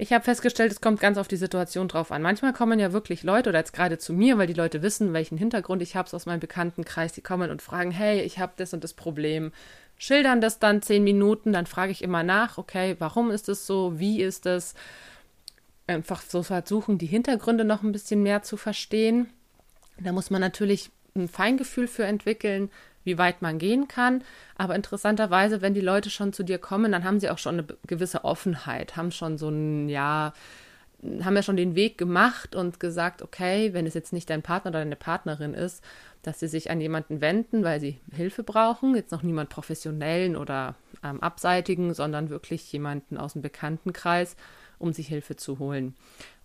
[0.00, 2.22] Ich habe festgestellt, es kommt ganz auf die Situation drauf an.
[2.22, 5.36] Manchmal kommen ja wirklich Leute oder jetzt gerade zu mir, weil die Leute wissen, welchen
[5.36, 7.12] Hintergrund ich habe aus meinem Bekanntenkreis.
[7.12, 9.50] Die kommen und fragen, hey, ich habe das und das Problem.
[9.98, 13.98] Schildern das dann zehn Minuten, dann frage ich immer nach, okay, warum ist es so,
[13.98, 14.74] wie ist es?
[15.88, 19.28] Einfach so versuchen, die Hintergründe noch ein bisschen mehr zu verstehen.
[19.98, 22.70] Da muss man natürlich ein Feingefühl für entwickeln,
[23.08, 24.22] wie weit man gehen kann.
[24.56, 27.66] Aber interessanterweise, wenn die Leute schon zu dir kommen, dann haben sie auch schon eine
[27.86, 30.32] gewisse Offenheit, haben schon so ein, ja,
[31.22, 34.70] haben ja schon den Weg gemacht und gesagt, okay, wenn es jetzt nicht dein Partner
[34.70, 35.82] oder deine Partnerin ist,
[36.22, 38.94] dass sie sich an jemanden wenden, weil sie Hilfe brauchen.
[38.94, 44.36] Jetzt noch niemand professionellen oder ähm, abseitigen, sondern wirklich jemanden aus dem Bekanntenkreis,
[44.78, 45.94] um sich Hilfe zu holen.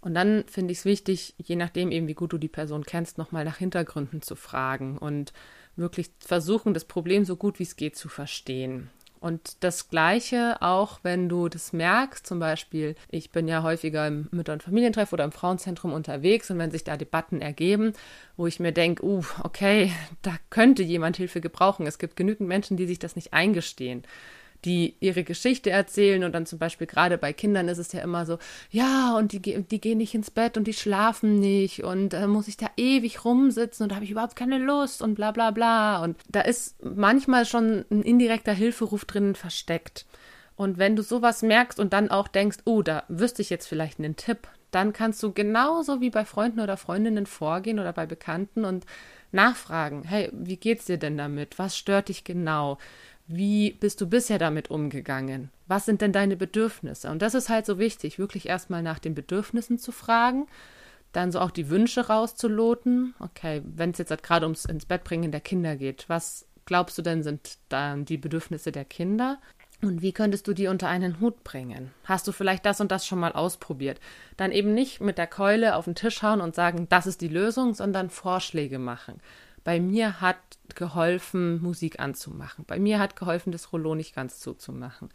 [0.01, 3.17] Und dann finde ich es wichtig, je nachdem eben, wie gut du die Person kennst,
[3.17, 5.33] nochmal nach Hintergründen zu fragen und
[5.75, 8.89] wirklich versuchen, das Problem so gut wie es geht zu verstehen.
[9.19, 14.27] Und das Gleiche auch, wenn du das merkst, zum Beispiel, ich bin ja häufiger im
[14.31, 17.93] Mütter- und Familientreff oder im Frauenzentrum unterwegs und wenn sich da Debatten ergeben,
[18.35, 21.87] wo ich mir denke, uh, okay, da könnte jemand Hilfe gebrauchen.
[21.87, 24.03] Es gibt genügend Menschen, die sich das nicht eingestehen
[24.65, 28.25] die ihre Geschichte erzählen und dann zum Beispiel gerade bei Kindern ist es ja immer
[28.25, 28.37] so,
[28.69, 32.47] ja, und die, die gehen nicht ins Bett und die schlafen nicht und äh, muss
[32.47, 36.03] ich da ewig rumsitzen und da habe ich überhaupt keine Lust und bla bla bla.
[36.03, 40.05] Und da ist manchmal schon ein indirekter Hilferuf drinnen versteckt.
[40.55, 43.99] Und wenn du sowas merkst und dann auch denkst, oh, da wüsste ich jetzt vielleicht
[43.99, 48.65] einen Tipp, dann kannst du genauso wie bei Freunden oder Freundinnen vorgehen oder bei Bekannten
[48.65, 48.85] und
[49.31, 51.59] nachfragen, hey, wie geht's dir denn damit?
[51.59, 52.77] Was stört dich genau?
[53.27, 55.49] Wie bist du bisher damit umgegangen?
[55.67, 57.09] Was sind denn deine Bedürfnisse?
[57.09, 60.47] Und das ist halt so wichtig, wirklich erstmal nach den Bedürfnissen zu fragen,
[61.13, 63.13] dann so auch die Wünsche rauszuloten.
[63.19, 66.97] Okay, wenn es jetzt halt gerade ums ins Bett bringen der Kinder geht, was glaubst
[66.97, 69.39] du denn sind dann die Bedürfnisse der Kinder?
[69.81, 71.91] Und wie könntest du die unter einen Hut bringen?
[72.05, 73.99] Hast du vielleicht das und das schon mal ausprobiert?
[74.37, 77.27] Dann eben nicht mit der Keule auf den Tisch hauen und sagen, das ist die
[77.27, 79.19] Lösung, sondern Vorschläge machen.
[79.63, 80.37] Bei mir hat
[80.75, 82.65] geholfen, Musik anzumachen.
[82.65, 85.09] Bei mir hat geholfen, das Rollo nicht ganz zuzumachen.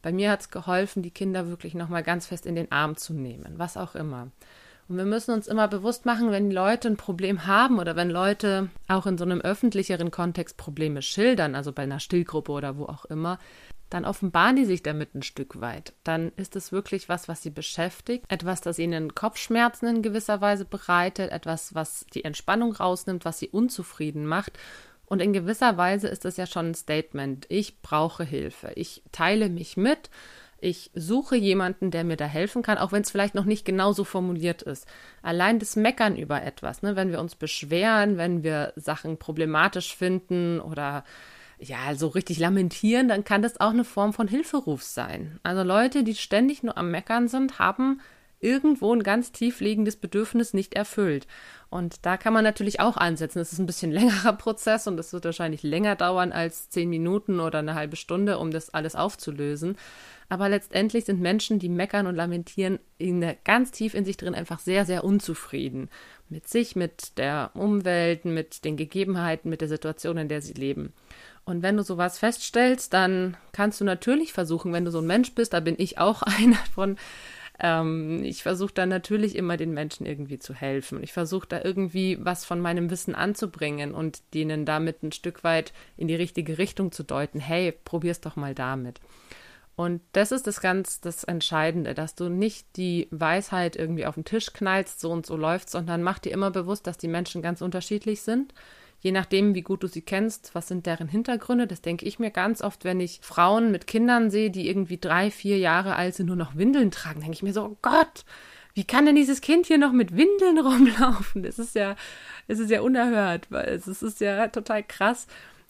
[0.00, 3.14] Bei mir hat es geholfen, die Kinder wirklich nochmal ganz fest in den Arm zu
[3.14, 4.28] nehmen, was auch immer.
[4.88, 8.68] Und wir müssen uns immer bewusst machen, wenn Leute ein Problem haben oder wenn Leute
[8.88, 13.04] auch in so einem öffentlicheren Kontext Probleme schildern, also bei einer Stillgruppe oder wo auch
[13.04, 13.38] immer,
[13.92, 15.92] dann offenbaren die sich damit ein Stück weit.
[16.02, 20.64] Dann ist es wirklich was, was sie beschäftigt, etwas, das ihnen Kopfschmerzen in gewisser Weise
[20.64, 24.58] bereitet, etwas, was die Entspannung rausnimmt, was sie unzufrieden macht.
[25.04, 27.44] Und in gewisser Weise ist das ja schon ein Statement.
[27.50, 28.72] Ich brauche Hilfe.
[28.76, 30.08] Ich teile mich mit.
[30.58, 33.92] Ich suche jemanden, der mir da helfen kann, auch wenn es vielleicht noch nicht genau
[33.92, 34.86] so formuliert ist.
[35.20, 36.94] Allein das Meckern über etwas, ne?
[36.94, 41.04] wenn wir uns beschweren, wenn wir Sachen problematisch finden oder
[41.62, 45.38] ja, so richtig lamentieren, dann kann das auch eine Form von Hilferuf sein.
[45.42, 48.00] Also Leute, die ständig nur am Meckern sind, haben
[48.40, 51.28] irgendwo ein ganz tief liegendes Bedürfnis nicht erfüllt.
[51.70, 53.38] Und da kann man natürlich auch ansetzen.
[53.38, 57.38] Das ist ein bisschen längerer Prozess und es wird wahrscheinlich länger dauern als zehn Minuten
[57.38, 59.76] oder eine halbe Stunde, um das alles aufzulösen.
[60.28, 62.78] Aber letztendlich sind Menschen, die meckern und lamentieren,
[63.44, 65.88] ganz tief in sich drin einfach sehr, sehr unzufrieden.
[66.28, 70.92] Mit sich, mit der Umwelt, mit den Gegebenheiten, mit der Situation, in der sie leben.
[71.44, 75.34] Und wenn du sowas feststellst, dann kannst du natürlich versuchen, wenn du so ein Mensch
[75.34, 76.96] bist, da bin ich auch einer von,
[77.58, 81.02] ähm, ich versuche dann natürlich immer den Menschen irgendwie zu helfen.
[81.02, 85.72] Ich versuche da irgendwie was von meinem Wissen anzubringen und denen damit ein Stück weit
[85.96, 87.40] in die richtige Richtung zu deuten.
[87.40, 89.00] Hey, probier's doch mal damit.
[89.74, 94.24] Und das ist das ganz das Entscheidende, dass du nicht die Weisheit irgendwie auf den
[94.24, 97.62] Tisch knallst, so und so läuft, sondern mach dir immer bewusst, dass die Menschen ganz
[97.62, 98.52] unterschiedlich sind
[99.02, 101.66] je nachdem, wie gut du sie kennst, was sind deren Hintergründe.
[101.66, 105.32] Das denke ich mir ganz oft, wenn ich Frauen mit Kindern sehe, die irgendwie drei,
[105.32, 108.24] vier Jahre alt sind, nur noch Windeln tragen, denke ich mir so, oh Gott,
[108.74, 111.42] wie kann denn dieses Kind hier noch mit Windeln rumlaufen?
[111.42, 111.96] Das ist ja,
[112.46, 115.26] es ist ja unerhört, weil es ist ja total krass.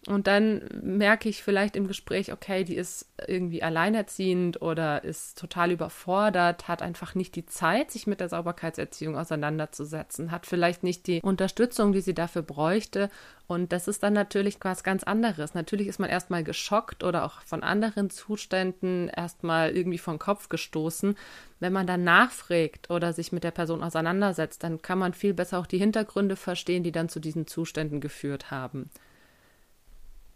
[0.08, 5.70] Und dann merke ich vielleicht im Gespräch, okay, die ist irgendwie alleinerziehend oder ist total
[5.70, 11.20] überfordert, hat einfach nicht die Zeit, sich mit der Sauberkeitserziehung auseinanderzusetzen, hat vielleicht nicht die
[11.22, 13.10] Unterstützung, die sie dafür bräuchte.
[13.46, 15.54] Und das ist dann natürlich was ganz anderes.
[15.54, 21.14] Natürlich ist man erstmal geschockt oder auch von anderen Zuständen erstmal irgendwie vom Kopf gestoßen.
[21.60, 25.60] Wenn man dann nachfragt oder sich mit der Person auseinandersetzt, dann kann man viel besser
[25.60, 28.90] auch die Hintergründe verstehen, die dann zu diesen Zuständen geführt haben.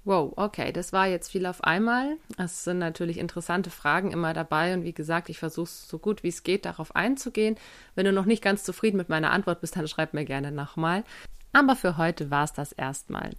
[0.06, 2.16] Wow, okay, das war jetzt viel auf einmal.
[2.38, 6.28] Es sind natürlich interessante Fragen immer dabei und wie gesagt, ich versuche so gut wie
[6.28, 7.56] es geht darauf einzugehen.
[7.96, 11.02] Wenn du noch nicht ganz zufrieden mit meiner Antwort bist, dann schreib mir gerne nochmal.
[11.52, 13.30] Aber für heute war es das erstmal.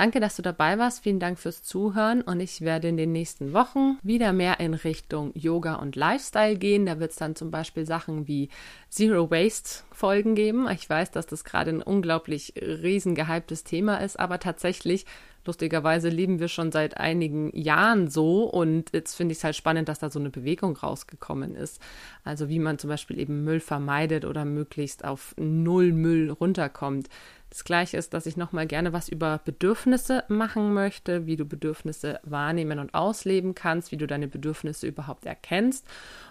[0.00, 1.02] Danke, dass du dabei warst.
[1.02, 5.30] Vielen Dank fürs Zuhören und ich werde in den nächsten Wochen wieder mehr in Richtung
[5.34, 6.86] Yoga und Lifestyle gehen.
[6.86, 8.48] Da wird es dann zum Beispiel Sachen wie
[8.88, 10.66] Zero Waste Folgen geben.
[10.70, 15.04] Ich weiß, dass das gerade ein unglaublich riesen gehyptes Thema ist, aber tatsächlich
[15.46, 19.88] Lustigerweise leben wir schon seit einigen Jahren so und jetzt finde ich es halt spannend,
[19.88, 21.80] dass da so eine Bewegung rausgekommen ist.
[22.24, 27.08] Also wie man zum Beispiel eben Müll vermeidet oder möglichst auf Null Müll runterkommt.
[27.50, 32.20] Das gleiche ist, dass ich nochmal gerne was über Bedürfnisse machen möchte, wie du Bedürfnisse
[32.22, 35.84] wahrnehmen und ausleben kannst, wie du deine Bedürfnisse überhaupt erkennst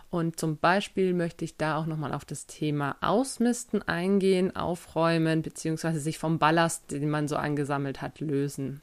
[0.09, 5.99] und zum Beispiel möchte ich da auch nochmal auf das Thema Ausmisten eingehen, aufräumen, beziehungsweise
[5.99, 8.81] sich vom Ballast, den man so angesammelt hat, lösen.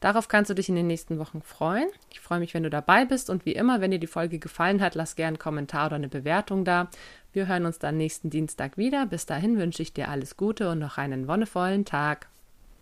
[0.00, 1.88] Darauf kannst du dich in den nächsten Wochen freuen.
[2.10, 4.80] Ich freue mich, wenn du dabei bist und wie immer, wenn dir die Folge gefallen
[4.80, 6.90] hat, lass gerne einen Kommentar oder eine Bewertung da.
[7.32, 9.06] Wir hören uns dann nächsten Dienstag wieder.
[9.06, 12.28] Bis dahin wünsche ich dir alles Gute und noch einen wonnevollen Tag.